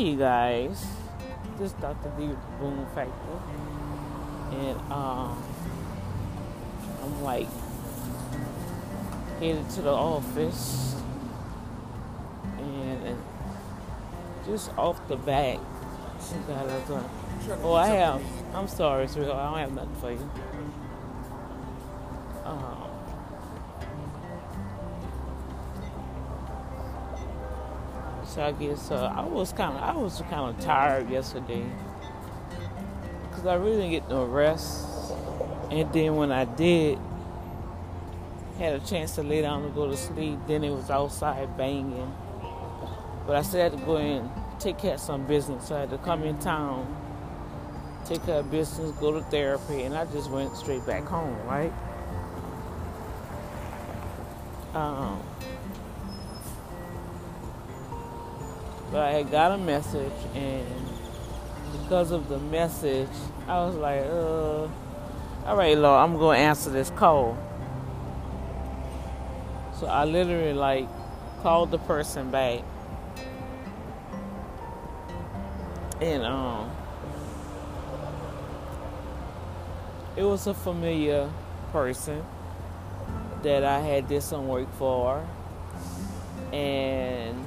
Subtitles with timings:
[0.00, 0.86] you guys.
[1.58, 2.10] This is Dr.
[2.16, 3.12] D the Boom Factor.
[4.52, 5.42] And um,
[7.02, 7.46] I'm like
[9.38, 10.96] headed to the office.
[12.58, 13.22] And, and
[14.46, 15.58] just off the back,
[17.62, 18.22] Oh, I have.
[18.54, 19.38] I'm sorry, sweetheart.
[19.38, 20.30] I don't have nothing for you.
[22.44, 22.89] Um,
[28.30, 31.66] So I guess uh, I was kind of I was kind of tired yesterday
[33.28, 34.86] because I really didn't get no rest.
[35.72, 36.96] And then when I did,
[38.56, 40.38] had a chance to lay down and go to sleep.
[40.46, 42.14] Then it was outside banging.
[43.26, 45.66] But I still had to go in, take care of some business.
[45.66, 46.86] So I had to come in town,
[48.04, 51.72] take care of business, go to therapy, and I just went straight back home, right?
[54.72, 55.20] Um,
[58.90, 60.66] But I had got a message, and
[61.72, 63.08] because of the message,
[63.46, 64.68] I was like, uh,
[65.48, 67.38] all right, Lord, I'm going to answer this call.
[69.78, 70.88] So I literally, like,
[71.42, 72.60] called the person back.
[76.00, 76.70] And, um,
[80.16, 81.30] it was a familiar
[81.72, 82.24] person
[83.42, 85.26] that I had did some work for.
[86.52, 87.46] And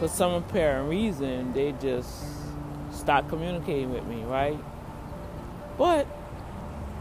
[0.00, 2.24] for some apparent reason, they just
[2.90, 4.58] stopped communicating with me, right?
[5.76, 6.06] But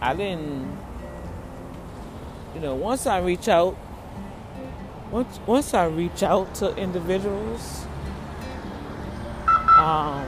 [0.02, 0.78] I didn't,
[2.54, 3.78] you know, once I reach out,
[5.12, 7.86] once once I reach out to individuals,
[9.78, 10.26] um,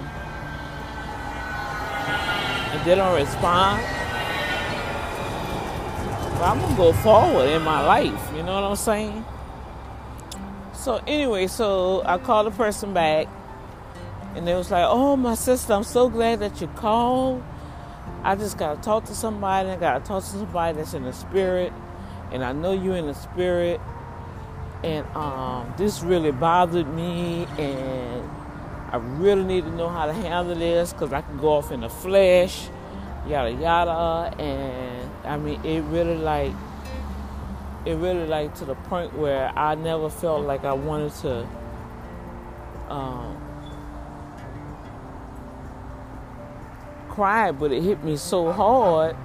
[2.72, 3.84] and they don't respond,
[6.36, 8.32] but I'm gonna go forward in my life.
[8.34, 9.26] You know what I'm saying?
[10.82, 13.28] So anyway, so I called the person back,
[14.34, 17.44] and they was like, "Oh, my sister, I'm so glad that you called.
[18.24, 19.70] I just gotta talk to somebody.
[19.70, 21.72] I gotta talk to somebody that's in the spirit,
[22.32, 23.80] and I know you in the spirit.
[24.84, 28.28] And um, this really bothered me, and
[28.92, 31.82] I really need to know how to handle this because I can go off in
[31.82, 32.70] the flesh,
[33.28, 34.36] yada yada.
[34.42, 36.54] And I mean, it really like."
[37.86, 41.48] It really like to the point where I never felt like I wanted to
[42.90, 43.38] um,
[47.10, 49.16] cry, but it hit me so hard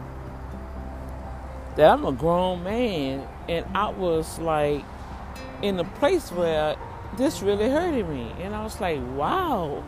[1.77, 4.85] that I'm a grown man, and I was like
[5.63, 6.77] in a place where
[7.17, 9.85] this really hurted me, and I was like, wow.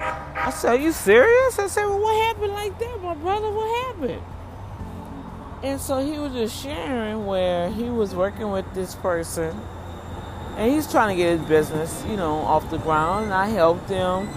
[0.00, 1.58] I said, Are you serious?
[1.58, 3.50] I said, Well, what happened like that, my brother?
[3.50, 4.22] What happened?
[5.62, 9.60] And so he was just sharing where he was working with this person
[10.58, 13.26] and he's trying to get his business, you know, off the ground.
[13.26, 14.28] And I helped him.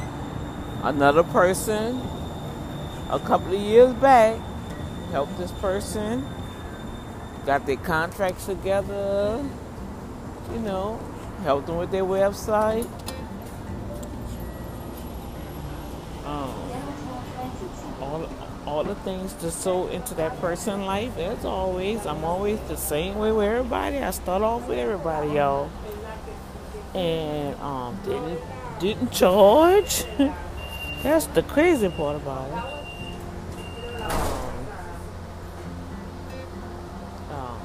[0.84, 2.00] Another person,
[3.10, 4.40] a couple of years back,
[5.12, 6.24] helped this person,
[7.46, 9.44] got their contracts together,
[10.54, 11.00] you know,
[11.42, 12.88] helped them with their website.
[16.26, 16.61] Um,
[18.72, 21.18] all, the things to sow into that person's life.
[21.18, 23.98] As always, I'm always the same way with everybody.
[23.98, 25.70] I start off with everybody, y'all,
[26.96, 28.40] and um, didn't
[28.80, 30.06] didn't charge.
[31.04, 34.02] That's the crazy part about it.
[34.02, 34.66] Um,
[37.32, 37.60] um,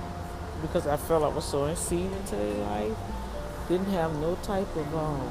[0.61, 2.97] because I felt I was so seed into their life.
[3.69, 5.31] Didn't have no type of um.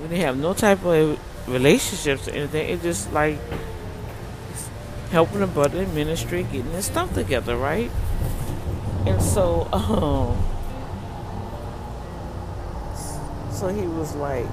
[0.00, 2.68] Didn't have no type of relationships or anything.
[2.68, 3.38] It's just like
[5.10, 7.90] helping a brother in ministry, getting his stuff together, right?
[9.06, 10.36] And so, um,
[13.52, 14.46] so he was like,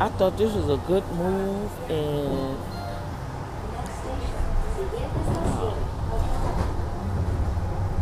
[0.00, 2.58] I thought this was a good move, and
[5.28, 5.76] um,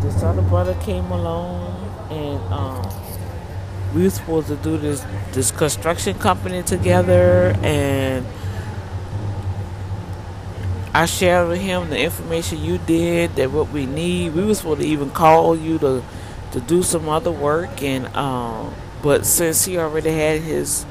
[0.00, 1.77] this other brother came along,
[2.11, 3.02] and um,
[3.94, 8.27] we were supposed to do this this construction company together and
[10.94, 14.35] I shared with him the information you did that what we need.
[14.35, 16.03] We were supposed to even call you to
[16.53, 20.85] to do some other work and um but since he already had his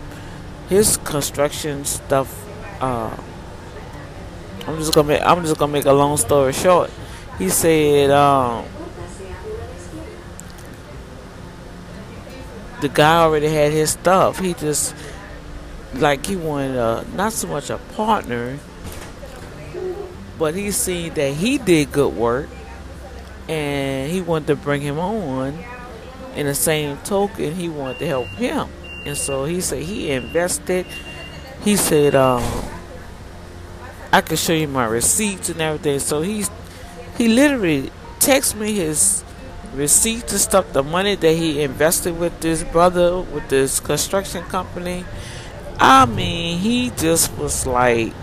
[0.70, 2.48] his construction stuff
[2.82, 3.16] uh,
[4.68, 6.90] I'm just gonna make I'm just gonna make a long story short.
[7.38, 8.66] He said um
[12.82, 14.40] the guy already had his stuff.
[14.40, 14.96] He just
[15.94, 18.58] like he wanted a, not so much a partner,
[20.38, 22.50] but he seen that he did good work,
[23.48, 25.58] and he wanted to bring him on.
[26.36, 28.68] in the same token, he wanted to help him.
[29.06, 30.86] And so he said he invested.
[31.64, 32.44] He said, um,
[34.12, 36.00] I can show you my receipts and everything.
[36.00, 36.50] So he's
[37.18, 39.24] he literally texted me his
[39.74, 45.06] receipts to stuff, the money that he invested with this brother with this construction company.
[45.80, 48.14] I mean, he just was like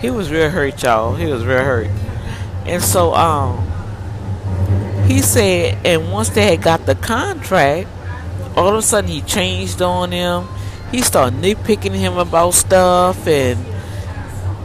[0.00, 1.14] he was real hurt, y'all.
[1.14, 1.90] He was real hurt.
[2.66, 3.64] And so um
[5.06, 7.88] he said and once they had got the contract,
[8.56, 10.48] all of a sudden he changed on him.
[10.90, 13.58] He started nitpicking him about stuff and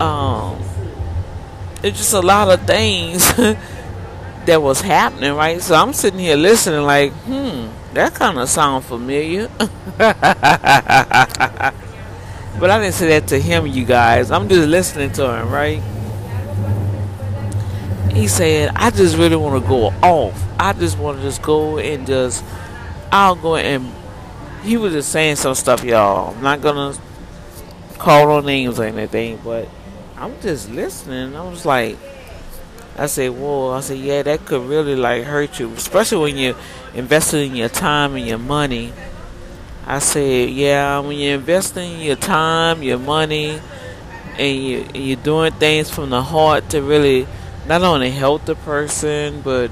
[0.02, 0.62] um
[1.84, 3.34] it's just a lot of things
[4.46, 5.62] that was happening, right?
[5.62, 9.50] So I'm sitting here listening like, hmm, that kind of sound familiar.
[9.98, 10.16] but
[12.70, 14.32] I didn't say that to him, you guys.
[14.32, 15.82] I'm just listening to him, right?
[18.14, 20.44] He said, I just really want to go off.
[20.60, 22.44] I just want to just go and just,
[23.12, 23.92] I'll go and,
[24.64, 26.36] he was just saying some stuff, y'all.
[26.36, 27.02] I'm not going to
[27.98, 29.68] call no names or anything, but
[30.18, 31.36] I'm just listening.
[31.36, 31.98] I was like,
[32.98, 33.72] I said, whoa.
[33.72, 36.56] I said, yeah, that could really like hurt you, especially when you're
[36.94, 38.94] investing your time and your money.
[39.86, 43.60] I said, yeah, when you're investing your time, your money,
[44.38, 47.28] and you and you're doing things from the heart to really
[47.68, 49.72] not only help the person, but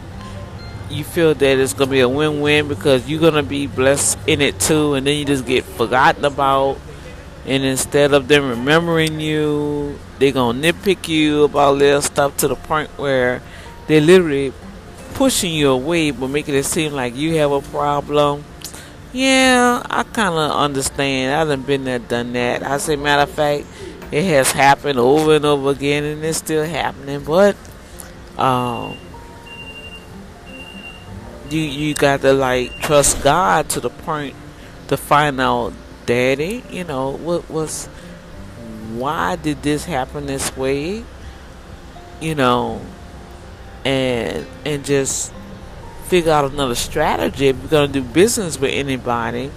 [0.89, 4.59] you feel that it's gonna be a win-win because you're gonna be blessed in it
[4.59, 6.77] too, and then you just get forgotten about,
[7.45, 12.55] and instead of them remembering you they gonna nitpick you about little stuff to the
[12.55, 13.41] point where
[13.87, 14.53] they're literally
[15.13, 18.43] pushing you away but making it seem like you have a problem.
[19.11, 21.33] Yeah, I kind of understand.
[21.33, 22.61] I done been there, done that.
[22.63, 23.65] I say, matter of fact,
[24.11, 27.23] it has happened over and over again, and it's still happening.
[27.23, 27.55] But
[28.37, 28.97] um,
[31.49, 34.35] you you got to like trust God to the point
[34.89, 35.73] to find out,
[36.05, 36.63] Daddy.
[36.69, 37.89] You know what was
[38.97, 41.03] why did this happen this way?
[42.21, 42.81] You know,
[43.85, 45.33] and and just
[46.05, 47.47] figure out another strategy.
[47.47, 49.51] If you're gonna do business with anybody,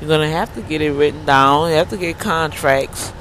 [0.00, 1.70] you're gonna have to get it written down.
[1.70, 3.12] You have to get contracts.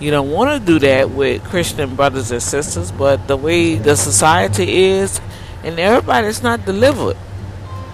[0.00, 3.96] You don't want to do that with Christian brothers and sisters, but the way the
[3.96, 5.20] society is,
[5.62, 7.18] and everybody's not delivered.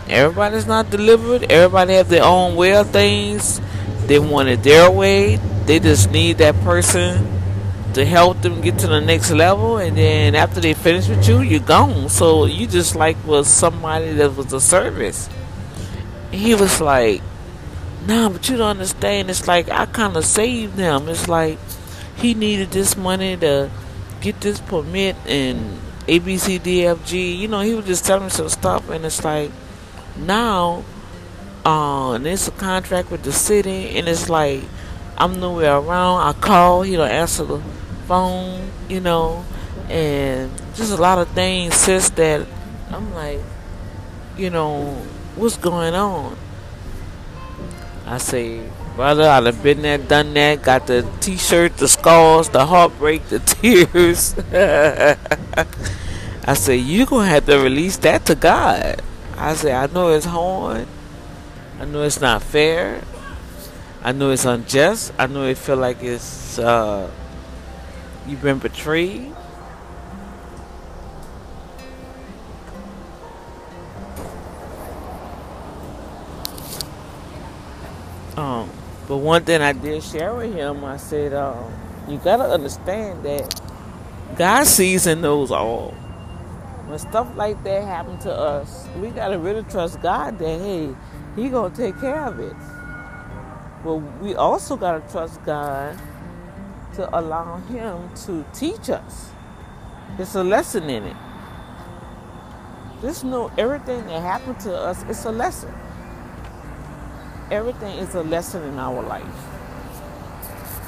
[0.09, 1.51] Everybody's not delivered.
[1.51, 3.61] Everybody have their own way of things.
[4.07, 5.41] They want it their way.
[5.67, 7.27] They just need that person
[7.95, 11.41] to help them get to the next level, and then after they finish with you,
[11.41, 12.09] you're gone.
[12.09, 15.29] So you just like was somebody that was a service.
[16.31, 17.21] He was like,
[18.07, 19.29] "Nah, but you don't understand.
[19.29, 21.09] It's like I kind of saved them.
[21.09, 21.59] It's like
[22.15, 23.69] he needed this money to
[24.21, 27.35] get this permit and A B C D F G.
[27.35, 29.51] You know, he was just telling me some stuff, and it's like
[30.15, 30.85] now,
[31.65, 34.63] uh, and it's a contract with the city, and it's like."
[35.19, 36.21] I'm nowhere around.
[36.23, 37.61] I call, he don't answer the
[38.07, 39.45] phone, you know,
[39.89, 42.47] and just a lot of things since that
[42.91, 43.41] I'm like,
[44.37, 44.93] you know,
[45.35, 46.37] what's going on?
[48.07, 48.63] I say,
[48.95, 53.39] brother, I have been there, done that, got the t-shirt, the scars, the heartbreak, the
[53.41, 54.37] tears.
[56.49, 59.03] I say, you gonna have to release that to God.
[59.37, 60.87] I say, I know it's hard.
[61.81, 63.03] I know it's not fair.
[64.03, 65.13] I know it's unjust.
[65.19, 67.11] I know it feel like it's uh,
[68.27, 69.35] you've been betrayed.
[78.37, 78.71] Um,
[79.09, 81.73] but one thing I did share with him, I said, um,
[82.07, 83.61] you gotta understand that
[84.37, 85.93] God sees and knows all.
[86.87, 90.95] When stuff like that happen to us, we gotta really trust God that hey,
[91.35, 92.55] He gonna take care of it.
[93.87, 95.97] But we also got to trust God
[96.95, 99.31] to allow Him to teach us.
[100.19, 101.17] It's a lesson in it.
[103.01, 105.73] Just know everything that happened to us, it's a lesson.
[107.53, 109.25] Everything is a lesson in our life.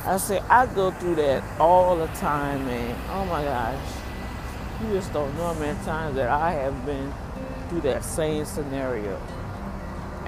[0.04, 2.96] I say, I go through that all the time, man.
[3.10, 3.92] Oh my gosh.
[4.82, 7.14] You just don't know how many times that I have been
[7.68, 9.20] through that same scenario.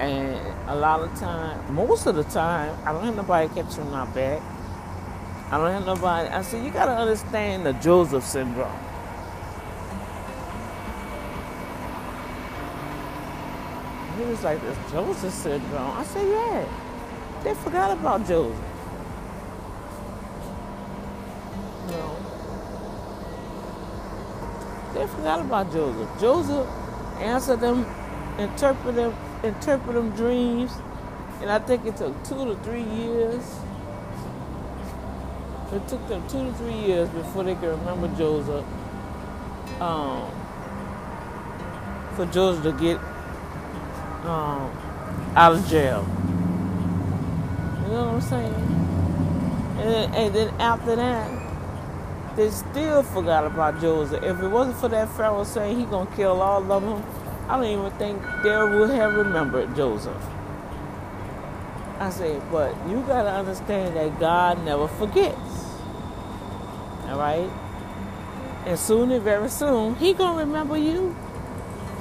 [0.01, 0.35] And
[0.67, 4.41] a lot of time, most of the time, I don't have nobody catching my back.
[5.51, 6.27] I don't have nobody.
[6.27, 8.79] I said, you got to understand the Joseph syndrome.
[14.17, 15.91] He was like, this Joseph syndrome.
[15.91, 17.43] I said, yeah.
[17.43, 18.57] They forgot about Joseph.
[21.89, 22.17] Know,
[24.95, 26.09] they forgot about Joseph.
[26.19, 26.67] Joseph
[27.19, 27.85] answered them,
[28.39, 30.71] interpreted them interpret them dreams,
[31.41, 33.43] and I think it took two to three years.
[35.71, 38.65] It took them two to three years before they could remember Joseph.
[39.79, 40.29] Um,
[42.15, 42.97] for Joseph to get
[44.25, 44.69] um,
[45.35, 46.05] out of jail.
[47.83, 48.53] You know what I'm saying?
[49.79, 54.23] And, and then after that, they still forgot about Joseph.
[54.23, 57.03] If it wasn't for that Pharaoh saying he gonna kill all of them,
[57.51, 60.23] I don't even think they would have remembered Joseph.
[61.99, 65.37] I say, but you gotta understand that God never forgets.
[67.07, 67.49] All right?
[68.65, 71.13] And soon and very soon, he gonna remember you.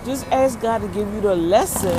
[0.07, 1.99] Just ask God to give you the lesson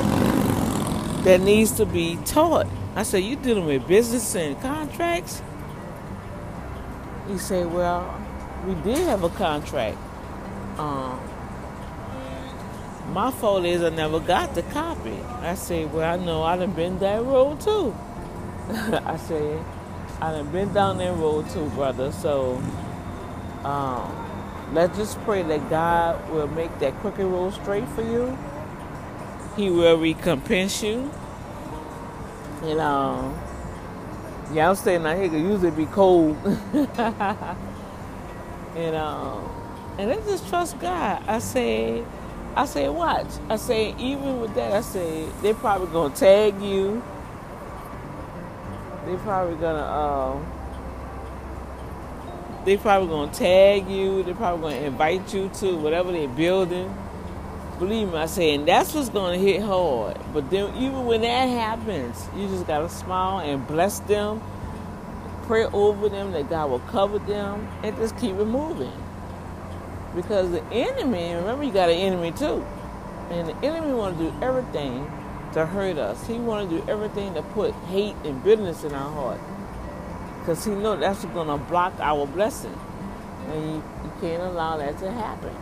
[1.25, 2.67] that needs to be taught.
[2.95, 5.41] I said, you dealing with business and contracts?
[7.27, 8.17] He said, well,
[8.65, 9.97] we did have a contract.
[10.77, 11.19] Um,
[13.11, 15.17] my fault is I never got the copy.
[15.41, 17.95] I said, well, I know I done been that road too.
[18.69, 19.63] I said,
[20.21, 22.11] I done been down that road too, brother.
[22.11, 22.61] So,
[23.65, 28.37] um, let's just pray that God will make that crooked road straight for you.
[29.57, 31.11] He will recompense you.
[32.63, 33.37] And um,
[34.53, 36.37] yeah, I'm staying out here because usually be cold.
[38.75, 39.51] and um,
[39.97, 41.23] and let's just trust God.
[41.27, 42.03] I say,
[42.55, 43.27] I say, watch.
[43.49, 47.01] I say, even with that, I say they're probably gonna tag you.
[49.05, 50.51] They're probably gonna um,
[52.65, 54.23] they probably gonna tag you.
[54.23, 56.95] They're probably gonna invite you to whatever they're building.
[57.79, 60.17] Believe me, I say, and that's what's gonna hit hard.
[60.33, 64.41] But then, even when that happens, you just gotta smile and bless them
[65.51, 68.93] pray over them that God will cover them and just keep it moving.
[70.15, 72.65] Because the enemy, remember you got an enemy too.
[73.29, 75.09] And the enemy want to do everything
[75.53, 76.25] to hurt us.
[76.27, 79.39] He want to do everything to put hate and bitterness in our heart.
[80.39, 82.77] Because he know that's going to block our blessing.
[83.47, 85.55] And you, you can't allow that to happen.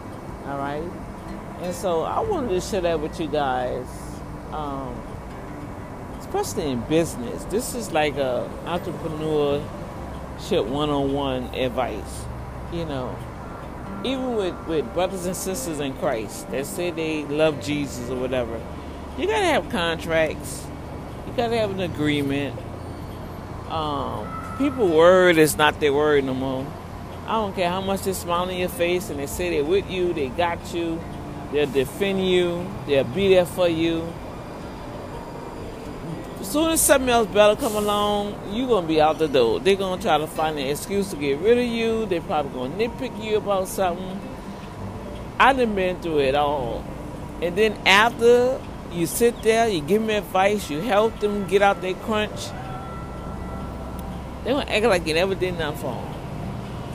[0.46, 0.84] All right?
[1.62, 3.86] And so I wanted to share that with you guys.
[4.52, 4.96] Um,
[6.20, 7.44] especially in business.
[7.46, 9.64] This is like a entrepreneur
[10.40, 12.26] ship one-on-one advice.
[12.72, 13.16] You know,
[14.06, 18.60] even with, with brothers and sisters in Christ that say they love Jesus or whatever,
[19.18, 20.66] you gotta have contracts.
[21.28, 22.58] You gotta have an agreement.
[23.70, 24.28] Um,
[24.58, 26.66] people word is not their word no more.
[27.28, 29.90] I don't care how much they smile in your face and they say they're with
[29.90, 31.00] you, they got you,
[31.52, 34.12] they'll defend you, they'll be there for you
[36.50, 39.60] soon as something else better come along, you're gonna be out the door.
[39.60, 42.08] They're gonna try to find an excuse to get rid of you.
[42.08, 44.20] They probably gonna nitpick you about something.
[45.40, 46.84] I done been through it all.
[47.42, 48.60] And then after
[48.92, 52.48] you sit there, you give them advice, you help them get out their crunch.
[54.44, 56.14] They gonna act like you never did nothing for them.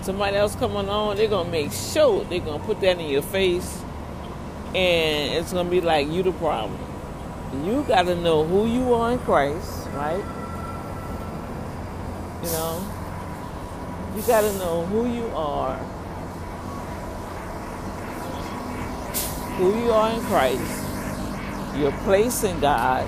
[0.02, 3.80] Somebody else come along, they're gonna make sure they're gonna put that in your face,
[4.74, 6.93] and it's gonna be like you the problem
[7.62, 10.24] you got to know who you are in Christ, right?
[12.42, 12.84] You know,
[14.16, 15.76] you got to know who you are,
[19.56, 23.06] who you are in Christ, your place in God.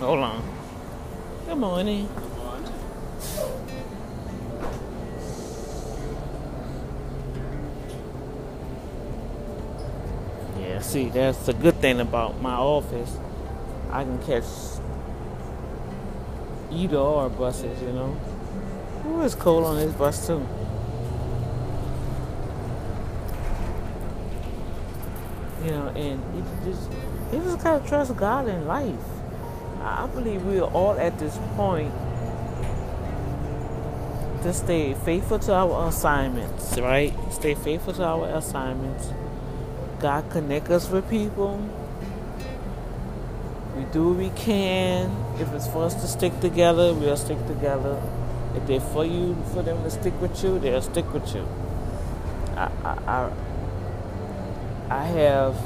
[0.00, 0.42] Hold on.
[1.46, 2.08] Good morning.
[10.82, 13.16] See, that's a good thing about my office.
[13.90, 14.44] I can catch
[16.70, 18.16] either or buses, you know.
[19.06, 20.46] Ooh, it's cold on this bus too.
[25.64, 26.90] You know, and you just
[27.32, 28.94] you just gotta trust God in life.
[29.82, 31.92] I believe we are all at this point
[34.42, 37.12] to stay faithful to our assignments, right?
[37.30, 39.08] Stay faithful to our assignments
[40.00, 41.58] God connect us with people.
[43.76, 45.14] We do what we can.
[45.38, 48.00] If it's for us to stick together, we'll stick together.
[48.54, 51.46] If they're for you, for them to stick with you, they'll stick with you.
[52.56, 53.30] I, I,
[54.88, 55.56] I, I have,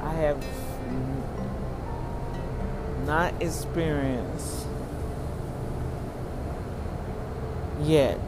[0.00, 0.44] I have
[3.06, 4.66] not experienced
[7.80, 8.18] yet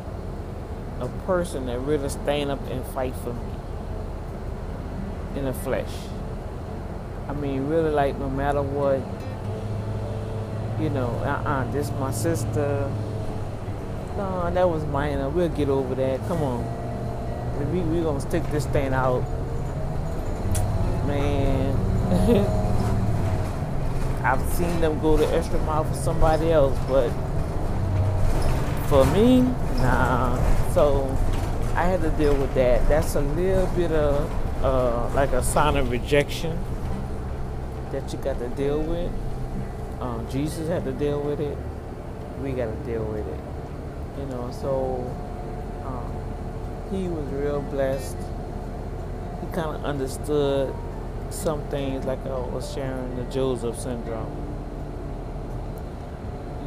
[1.00, 3.50] a person that really stand up and fight for me
[5.36, 5.90] in the flesh.
[7.28, 9.00] I mean, really, like, no matter what,
[10.82, 12.90] you know, uh uh-uh, this my sister.
[14.16, 15.28] No, that was minor.
[15.28, 16.20] We'll get over that.
[16.26, 17.72] Come on.
[17.72, 19.22] We we gonna stick this thing out.
[21.06, 21.76] Man.
[24.24, 27.10] I've seen them go the extra mile for somebody else, but
[28.88, 29.42] for me,
[29.82, 30.36] nah.
[30.72, 31.04] So
[31.74, 32.88] I had to deal with that.
[32.88, 36.58] That's a little bit of uh, like a sign of rejection
[37.92, 39.12] that you got to deal with.
[40.00, 41.56] Um, Jesus had to deal with it.
[42.42, 43.40] We got to deal with it.
[44.18, 45.04] You know, so
[45.84, 48.16] um, he was real blessed.
[49.40, 50.74] He kind of understood
[51.30, 54.57] some things, like I was sharing the Joseph syndrome.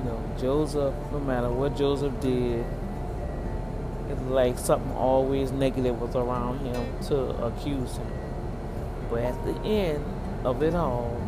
[0.02, 2.66] You know, Joseph, no matter what Joseph did,
[4.10, 8.12] it's like something always negative was around him to accuse him.
[9.12, 10.04] But at the end
[10.44, 11.22] of it all,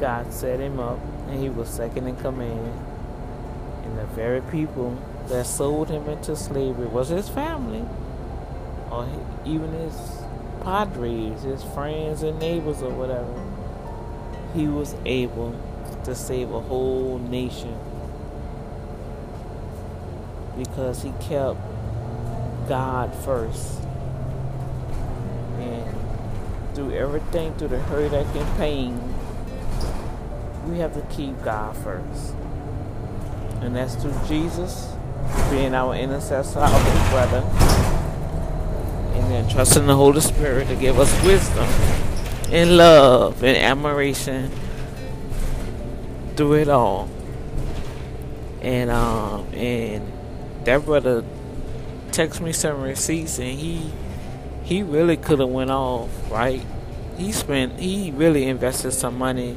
[0.00, 2.72] God set him up and he was second in command.
[3.84, 4.96] And the very people
[5.28, 7.84] that sold him into slavery was his family
[8.90, 9.06] or
[9.44, 10.22] even his
[10.62, 13.34] padres, his friends and neighbors or whatever.
[14.54, 15.54] He was able
[16.04, 17.78] to save a whole nation
[20.56, 21.58] because he kept
[22.68, 23.80] God first.
[25.58, 25.96] And
[26.74, 29.00] through everything, through the hurt and pain,
[30.66, 32.34] we have to keep God first.
[33.60, 34.92] And that's through Jesus
[35.50, 37.46] being our intercessor, our brother.
[39.14, 41.66] And then trusting the Holy Spirit to give us wisdom
[42.50, 44.50] and love and admiration
[46.36, 47.08] through it all.
[48.60, 50.12] And um and
[50.64, 51.24] that brother
[52.12, 53.90] text me some receipts and he
[54.62, 56.64] he really could have went off, right?
[57.16, 59.56] He spent he really invested some money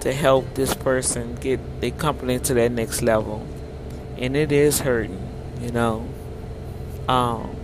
[0.00, 3.46] to help this person get the company to that next level.
[4.18, 5.20] And it is hurting,
[5.60, 6.06] you know.
[7.08, 7.56] Um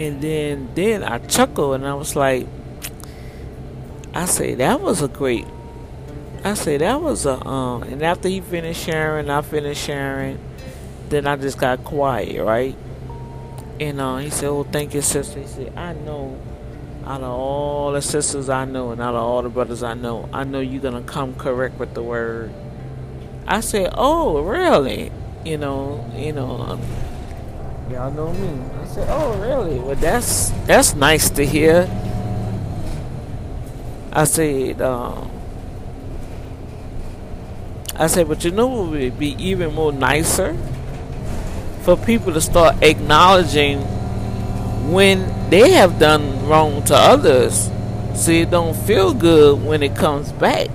[0.00, 2.46] and then then I chuckled and I was like
[4.14, 5.46] I say that was a great
[6.44, 10.40] I say that was a um and after he finished sharing, I finished sharing,
[11.08, 12.76] then I just got quiet, right?
[13.78, 15.40] And uh, he said, Oh thank you sister.
[15.40, 16.40] He said, I know
[17.04, 20.28] out of all the sisters I know and out of all the brothers I know,
[20.32, 22.52] I know you're gonna come correct with the word.
[23.46, 25.12] I said, Oh, really?
[25.44, 26.80] You know, you know, um,
[27.90, 28.64] y'all know me.
[28.82, 29.78] I said, Oh really?
[29.78, 31.88] Well that's that's nice to hear.
[34.12, 35.30] I said, um
[37.94, 40.56] I said, but you know what would be even more nicer?
[41.82, 43.80] For people to start acknowledging
[44.90, 47.70] when they have done wrong to others
[48.14, 50.68] so it don't feel good when it comes back.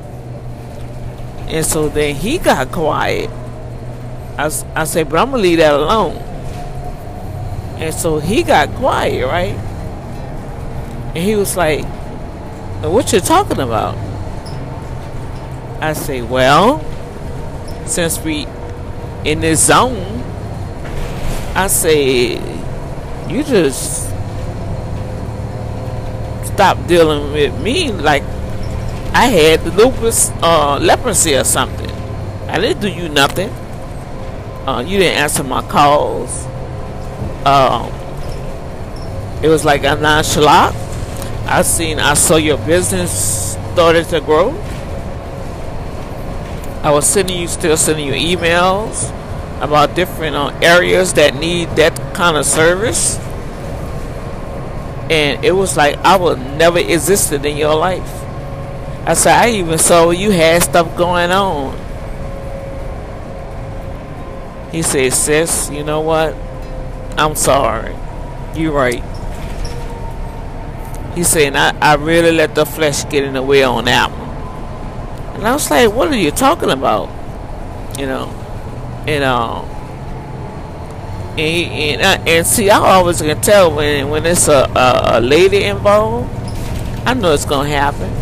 [1.48, 3.30] And so then he got quiet.
[4.38, 6.18] I, I said, but I'm going to leave that alone.
[7.80, 9.56] And so he got quiet, right?
[11.16, 11.86] And he was like,
[12.82, 13.96] what you talking about?
[15.82, 16.84] I say, well,
[17.86, 18.48] since we
[19.24, 20.24] in this zone,
[21.56, 22.34] I say
[23.30, 24.08] you just
[26.46, 28.24] stop dealing with me like
[29.14, 31.90] I had the lupus uh, leprosy or something.
[32.48, 33.50] I didn't do you nothing.
[34.68, 36.46] Uh, you didn't answer my calls.
[37.46, 37.92] Um,
[39.44, 40.87] it was like a nonchalant.
[41.50, 44.52] I seen I saw your business started to grow.
[46.84, 49.10] I was sending you, still sending you emails
[49.62, 53.18] about different uh, areas that need that kind of service.
[55.10, 58.12] And it was like I would never existed in your life.
[59.06, 61.78] I said, I even saw you had stuff going on.
[64.72, 66.36] He said, sis, you know what?
[67.18, 67.96] I'm sorry.
[68.54, 69.02] You're right.
[71.18, 75.36] He said, I, I really let the flesh get in the way on that one.
[75.38, 77.10] And I was like, what are you talking about?
[77.98, 78.28] You know,
[79.08, 79.66] and um,
[81.40, 85.20] and and, uh, and see, I always can tell when when it's a, a, a
[85.20, 86.30] lady involved.
[87.08, 88.14] I know it's gonna happen.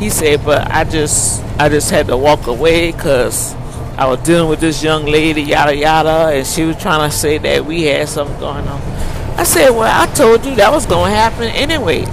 [0.00, 3.54] He said, but I just I just had to walk away because
[3.98, 7.38] I was dealing with this young lady, yada yada, and she was trying to say
[7.38, 9.11] that we had something going on.
[9.36, 12.06] I said, well, I told you that was gonna happen anyway.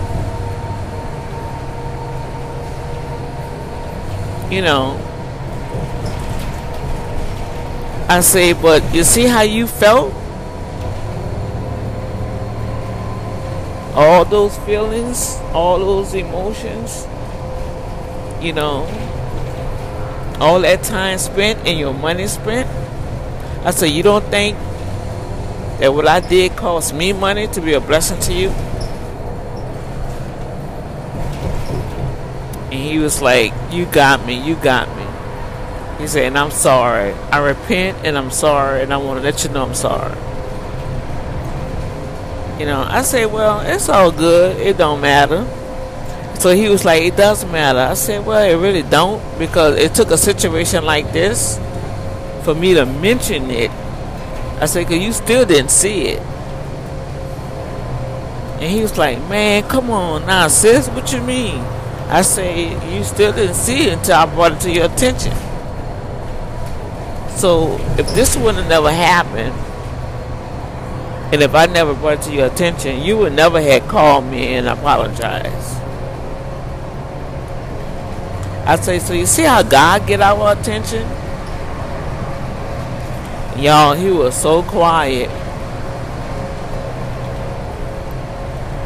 [4.49, 4.97] you know,
[8.10, 10.12] I say, but you see how you felt?
[13.93, 17.05] All those feelings, all those emotions,
[18.41, 18.88] you know,
[20.39, 22.67] all that time spent and your money spent.
[23.65, 24.58] I said, you don't think
[25.80, 28.50] that what I did cost me money to be a blessing to you?
[32.72, 35.06] And he was like, You got me, you got me.
[36.00, 37.13] He said, And I'm sorry.
[37.32, 40.15] I repent and I'm sorry, and I want to let you know I'm sorry.
[42.60, 44.58] You know, I said, Well, it's all good.
[44.58, 45.48] It don't matter.
[46.39, 47.80] So he was like, It does matter.
[47.80, 51.58] I said, Well, it really don't because it took a situation like this
[52.44, 53.72] for me to mention it.
[54.62, 56.22] I said, Because you still didn't see it.
[58.60, 60.88] And he was like, Man, come on now, sis.
[60.89, 61.60] What you mean?
[62.10, 65.34] I say, You still didn't see it until I brought it to your attention.
[67.38, 69.56] So if this would have never happened,
[71.34, 74.56] and if I never brought it to your attention, you would never have called me
[74.56, 75.78] and apologized.
[78.65, 81.08] I say, so you see how God get our attention?
[83.62, 85.30] Y'all, he was so quiet.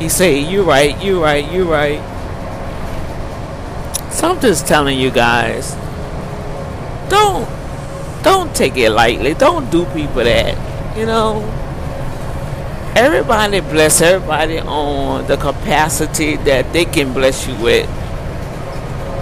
[0.01, 2.01] He say, you right, you right, you right.
[4.11, 5.73] So I'm just telling you guys,
[7.07, 7.47] don't,
[8.23, 9.35] don't take it lightly.
[9.35, 11.41] Don't do people that, you know.
[12.95, 17.87] Everybody bless everybody on the capacity that they can bless you with.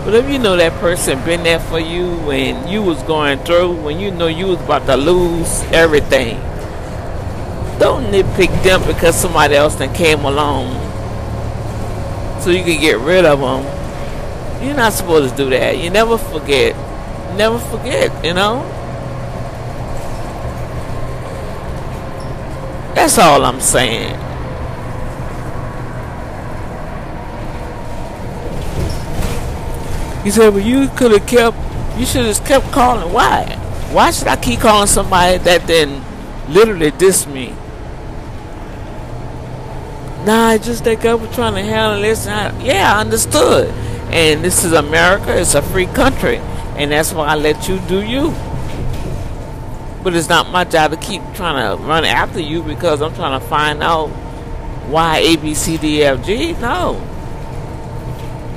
[0.03, 3.73] But if you know that person been there for you when you was going through,
[3.83, 6.39] when you know you was about to lose everything,
[7.77, 10.73] don't nitpick them because somebody else then came along
[12.41, 13.63] so you can get rid of them.
[14.65, 15.77] You're not supposed to do that.
[15.77, 16.75] You never forget.
[17.37, 18.61] Never forget, you know?
[22.95, 24.30] That's all I'm saying.
[30.23, 31.57] He said, well, you could have kept,
[31.97, 33.11] you should have kept calling.
[33.11, 33.57] Why?
[33.91, 36.03] Why should I keep calling somebody that then
[36.51, 37.55] literally diss me?
[40.25, 42.27] Nah, I just think I was trying to handle this.
[42.27, 43.69] I, yeah, I understood.
[44.11, 45.35] And this is America.
[45.39, 46.37] It's a free country.
[46.77, 48.31] And that's why I let you do you.
[50.03, 53.39] But it's not my job to keep trying to run after you because I'm trying
[53.39, 54.07] to find out
[54.87, 56.53] why A, B, C, D, F, G.
[56.53, 57.01] No.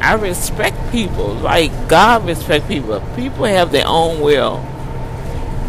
[0.00, 1.34] I respect people.
[1.34, 3.00] Like God respect people.
[3.16, 4.64] People have their own will.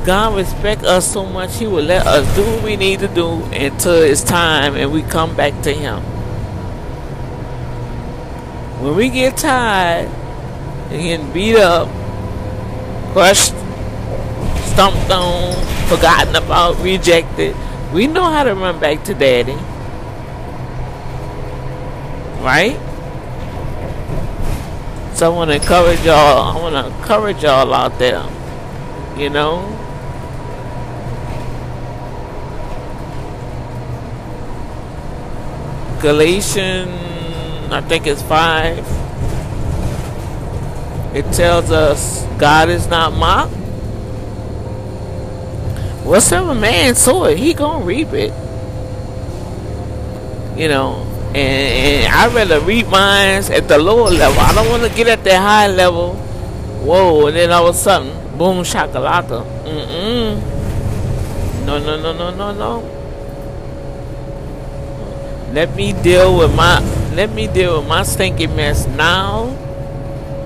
[0.05, 3.41] God respect us so much He will let us do what we need to do
[3.45, 5.99] until it's time and we come back to Him.
[8.83, 10.07] When we get tired
[10.91, 11.87] and getting beat up,
[13.13, 13.55] crushed,
[14.73, 15.55] stumped on,
[15.87, 17.55] forgotten about, rejected,
[17.91, 19.53] we know how to run back to Daddy.
[22.43, 22.79] Right?
[25.15, 26.57] So I want to encourage y'all.
[26.57, 28.21] I want to encourage y'all out there.
[29.17, 29.63] You know.
[36.01, 36.91] Galatians,
[37.71, 38.85] I think it's five.
[41.15, 43.53] It tells us God is not mocked.
[46.05, 48.33] Whatsoever man sow it, he gonna reap it.
[50.59, 54.39] You know, and, and I rather read mines at the lower level.
[54.39, 56.15] I don't want to get at that high level.
[56.85, 59.43] Whoa, and then all of a sudden, boom, shakalaka.
[59.65, 60.39] Mm-mm.
[61.65, 62.91] No, no, no, no, no, no.
[65.51, 66.79] Let me deal with my,
[67.15, 69.57] let me deal with my stinking mess now.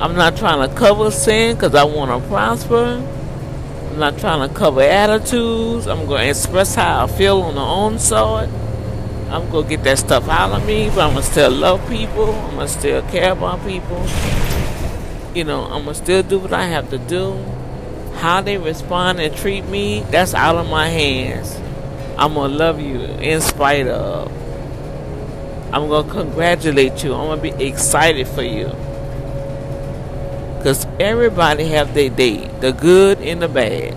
[0.01, 3.03] I'm not trying to cover sin because I want to prosper.
[3.91, 5.87] I'm not trying to cover attitudes.
[5.87, 8.49] I'm going to express how I feel on the own side.
[9.31, 12.33] I'm gonna get that stuff out of me, but I'm gonna still love people.
[12.33, 14.03] I'm gonna still care about people.
[15.35, 17.37] You know, I'm gonna still do what I have to do.
[18.15, 21.55] How they respond and treat me, that's out of my hands.
[22.17, 24.31] I'm gonna love you in spite of.
[25.71, 27.13] I'm gonna congratulate you.
[27.13, 28.69] I'm gonna be excited for you.
[30.63, 33.95] Cause everybody have their day, the good and the bad.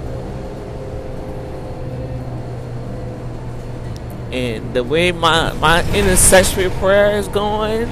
[4.33, 7.87] And the way my my intercessory prayer is going,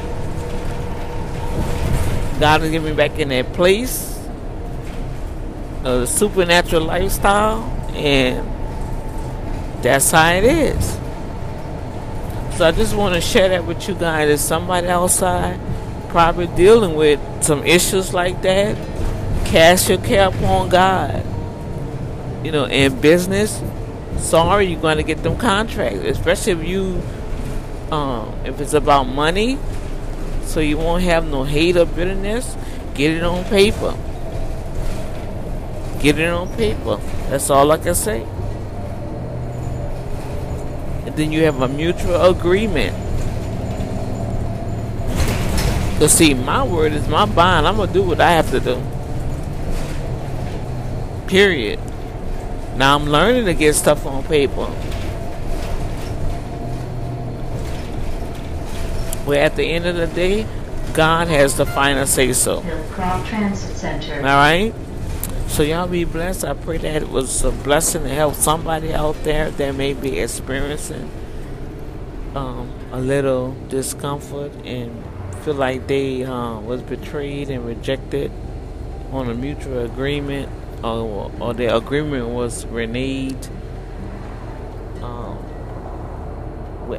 [2.40, 4.18] God is getting me back in that place
[5.84, 7.62] of the supernatural lifestyle,
[7.94, 8.46] and
[9.82, 10.98] that's how it is.
[12.56, 14.28] So I just want to share that with you guys.
[14.28, 15.60] There's somebody outside
[16.10, 18.76] probably dealing with some issues like that.
[19.46, 21.24] Cast your care upon God.
[22.44, 23.62] You know, in business,
[24.20, 27.02] sorry you're going to get them contracts, especially if you,
[27.90, 29.58] um, if it's about money,
[30.44, 32.56] so you won't have no hate or bitterness.
[32.94, 33.96] Get it on paper.
[36.00, 36.96] Get it on paper.
[37.28, 38.22] That's all I can say.
[41.06, 42.96] And then you have a mutual agreement.
[45.98, 47.66] Cause see, my word is my bond.
[47.66, 48.80] I'm gonna do what I have to do.
[51.26, 51.78] Period.
[52.76, 54.66] Now I'm learning to get stuff on paper.
[59.26, 60.46] Where at the end of the day,
[60.92, 62.62] God has the final say so.
[63.26, 64.16] Transit Center.
[64.16, 64.74] All right.
[65.48, 66.44] So y'all be blessed.
[66.44, 70.18] I pray that it was a blessing to help somebody out there that may be
[70.18, 71.10] experiencing
[72.34, 75.04] um, a little discomfort and
[75.44, 78.30] feel like they uh, was betrayed and rejected
[79.10, 80.48] on a mutual agreement
[80.84, 83.50] or, or the agreement was reneged.
[85.02, 85.38] Um,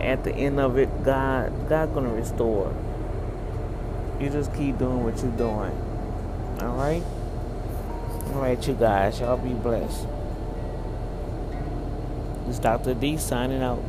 [0.01, 2.73] at the end of it, God, God gonna restore.
[4.19, 5.75] You just keep doing what you're doing.
[6.61, 7.03] All right.
[8.33, 9.19] All right, you guys.
[9.19, 10.07] Y'all be blessed.
[12.47, 12.93] It's Dr.
[12.93, 13.83] D signing out.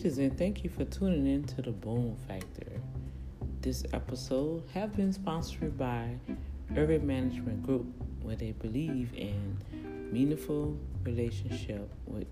[0.00, 2.80] Greetings and thank you for tuning in to the Boom Factor.
[3.60, 6.16] This episode have been sponsored by
[6.74, 7.84] Ervin Management Group,
[8.22, 9.58] where they believe in
[10.10, 12.28] meaningful relationship with